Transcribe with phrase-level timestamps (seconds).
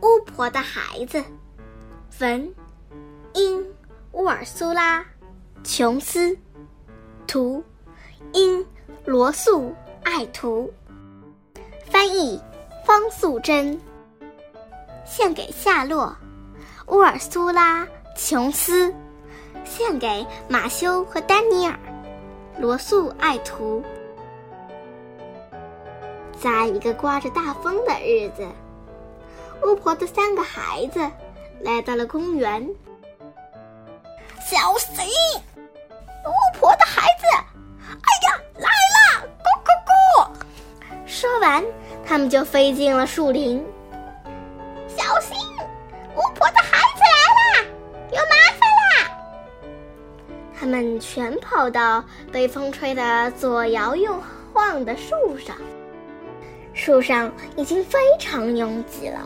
[0.00, 1.22] 巫婆的孩子，
[2.20, 2.54] 文，
[3.34, 3.66] 英
[4.12, 5.00] 乌尔苏拉·
[5.64, 6.36] 琼斯，
[7.26, 7.62] 图，
[8.32, 8.64] 英
[9.04, 9.70] 罗素·
[10.04, 10.72] 爱图，
[11.90, 12.40] 翻译
[12.84, 13.78] 方素珍。
[15.04, 16.14] 献给夏洛·
[16.94, 17.84] 乌尔苏拉·
[18.14, 18.94] 琼斯，
[19.64, 21.72] 献给马修和丹尼尔·
[22.60, 23.82] 罗素·爱图。
[26.38, 28.46] 在一个刮着大风的日子。
[29.62, 31.00] 巫婆的三个孩子
[31.60, 32.66] 来到了公园。
[34.40, 35.06] 小心！
[35.56, 37.26] 巫婆的孩子，
[37.82, 39.28] 哎呀，来了！
[39.44, 40.28] 咕咕咕！
[41.06, 41.62] 说完，
[42.06, 43.64] 他们就飞进了树林。
[44.86, 45.36] 小心！
[46.14, 47.68] 巫婆的孩子来了，
[48.10, 49.10] 有麻烦啦！
[50.58, 54.18] 他们全跑到被风吹得左摇右
[54.54, 55.56] 晃的树上，
[56.72, 59.20] 树上已经非常拥挤了。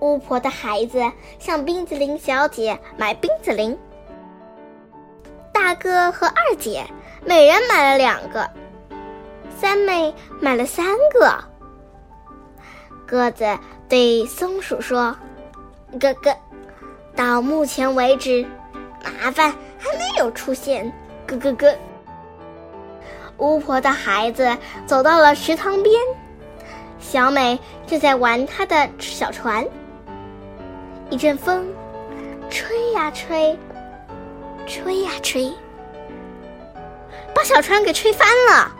[0.00, 3.76] 巫婆的孩子向冰淇淋小姐买冰淇淋。
[5.52, 6.84] 大哥和二姐
[7.24, 8.48] 每人买了两个，
[9.58, 11.42] 三妹买了三个。
[13.06, 15.16] 鸽子对松鼠说
[15.98, 16.34] ：“哥哥，
[17.14, 18.46] 到目前为止，
[19.02, 20.92] 麻烦还没有出现。”
[21.26, 21.74] 咯咯咯。
[23.38, 24.56] 巫婆的孩子
[24.86, 25.94] 走到了池塘边，
[26.98, 29.66] 小美正在玩她的小船。
[31.08, 31.72] 一阵风，
[32.50, 33.58] 吹呀吹，
[34.66, 35.52] 吹呀吹，
[37.34, 38.54] 把小船给吹翻了！
[38.54, 38.74] 啊，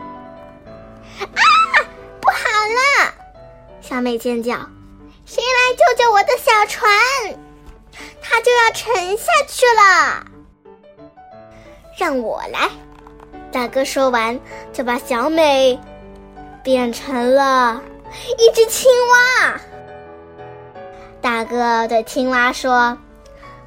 [2.19, 3.13] 不好了！
[3.79, 4.55] 小美尖叫
[5.25, 6.91] ：“谁来救救我的小船？
[8.21, 10.25] 它就要沉下去了！”
[11.97, 12.69] 让我来！
[13.51, 14.37] 大哥说完，
[14.73, 15.79] 就把小美
[16.61, 17.81] 变成了
[18.37, 19.61] 一只青蛙。
[21.27, 22.97] 大哥对青蛙说：“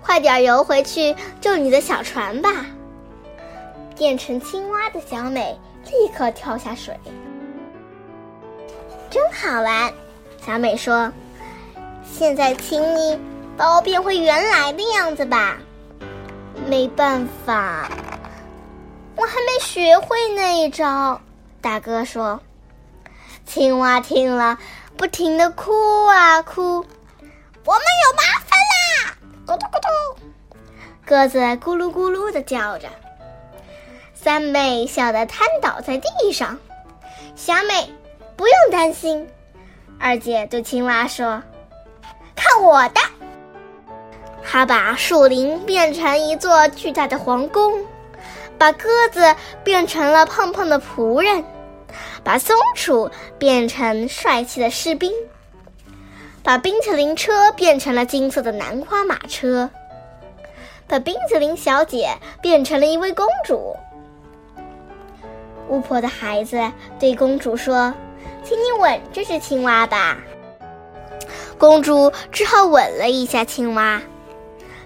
[0.00, 2.64] 快点游回去救你的小船吧！”
[3.98, 6.98] 变成青蛙的小美立刻跳下水，
[9.10, 9.92] 真好玩。
[10.42, 11.12] 小美说
[12.02, 13.20] ：“现在，请你
[13.58, 15.58] 把我变回原来的样子吧。”
[16.66, 17.90] 没办法，
[19.16, 21.20] 我还没学会那一招。
[21.60, 22.40] 大哥说
[23.44, 24.58] ：“青蛙听了，
[24.96, 26.86] 不停的哭啊哭。”
[27.64, 29.14] 我们有麻烦啦！
[29.46, 29.88] 咕嘟咕嘟，
[31.04, 32.88] 鸽子咕噜咕噜的叫着。
[34.14, 36.58] 三妹笑得瘫倒在地上。
[37.36, 37.92] 小美，
[38.36, 39.28] 不用担心。
[39.98, 41.42] 二姐对青蛙说
[42.34, 43.00] ：“看我的！”
[44.42, 47.84] 她把树林变成一座巨大的皇宫，
[48.56, 51.44] 把鸽子变成了胖胖的仆人，
[52.24, 55.12] 把松鼠变成帅气的士兵。
[56.50, 59.70] 把冰淇淋车变成了金色的南瓜马车，
[60.88, 62.12] 把冰淇淋小姐
[62.42, 63.76] 变成了一位公主。
[65.68, 66.60] 巫婆的孩子
[66.98, 67.94] 对公主说
[68.42, 70.18] ：“请你吻这只青蛙吧。”
[71.56, 74.02] 公主只好吻了一下青蛙，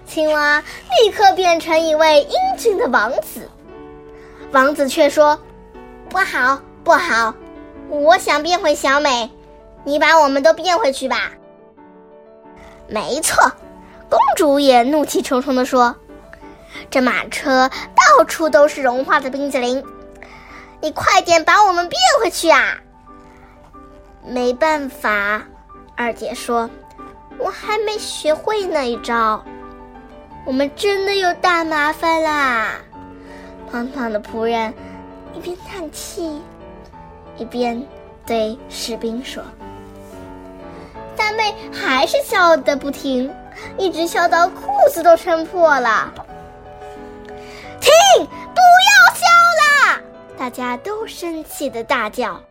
[0.05, 0.63] 青蛙
[1.01, 3.49] 立刻变成一位英俊的王子。
[4.51, 5.39] 王子却说
[6.09, 7.33] ：“不好，不好，
[7.89, 9.31] 我想变回小美，
[9.83, 11.31] 你把我们都变回去吧。”
[12.87, 13.51] 没错，
[14.09, 15.95] 公主也怒气冲冲地说
[16.91, 19.83] ：“这马车到处都是融化的冰淇淋，
[20.81, 22.77] 你快点把我们变回去啊！”
[24.27, 25.43] 没办法，
[25.95, 26.69] 二姐说
[27.37, 29.43] ：“我还没学会那一招，
[30.45, 32.73] 我们真的有大麻烦啦！”
[33.71, 34.73] 胖胖的仆人
[35.33, 36.41] 一边叹气，
[37.37, 37.83] 一边
[38.25, 39.43] 对士兵说。
[41.17, 43.33] 三妹还是笑得不停，
[43.77, 46.13] 一直笑到裤子都撑破了。
[47.79, 47.91] 停！
[48.19, 49.25] 不要笑
[49.61, 50.01] 了！
[50.37, 52.41] 大家都生气的大叫：“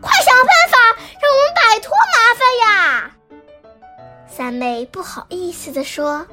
[0.00, 0.78] 快想办法
[1.20, 3.10] 让我们摆脱麻烦呀！”
[4.28, 6.26] 三妹不好意思的说：“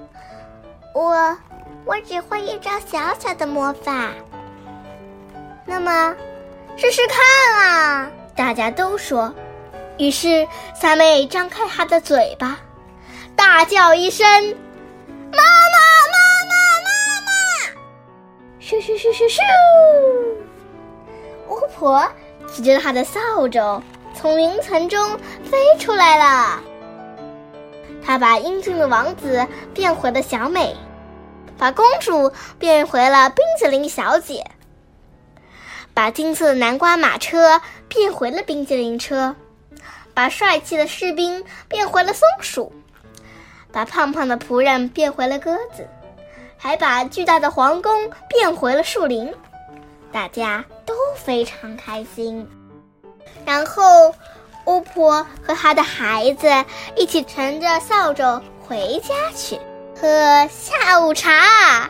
[0.94, 1.38] 我，
[1.85, 4.09] 我只会一招小小的魔法。”
[5.65, 6.15] 那么，
[6.77, 8.11] 试试看啊！
[8.35, 9.33] 大家都说。
[10.01, 12.57] 于是，三妹张开她的嘴巴，
[13.36, 14.25] 大叫一声
[15.31, 15.77] ：“妈妈，
[16.12, 16.18] 妈
[16.50, 16.56] 妈，
[16.88, 17.31] 妈妈！”
[18.59, 19.39] 咻咻咻咻咻！
[21.50, 22.03] 巫婆
[22.51, 23.83] 举着她的扫帚
[24.15, 26.59] 从云层中飞出来了。
[28.03, 30.75] 她把英俊的王子变回了小美，
[31.59, 34.50] 把公主变回了冰淇淋小姐，
[35.94, 39.36] 把金色的南瓜马车变回了冰淇淋车。
[40.13, 42.71] 把帅气的士兵变回了松鼠，
[43.71, 45.88] 把胖胖的仆人变回了鸽子，
[46.57, 49.33] 还把巨大的皇宫变回了树林。
[50.12, 52.47] 大家都非常开心。
[53.45, 54.13] 然后，
[54.65, 56.47] 巫婆和她的孩子
[56.95, 59.57] 一起乘着扫帚回家去
[60.00, 61.89] 喝下午茶。